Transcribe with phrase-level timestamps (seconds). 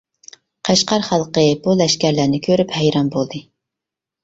[0.69, 3.45] قەشقەر خەلقى بۇ لەشكەرلەرنى كۆرۈپ ھەيران بولدى.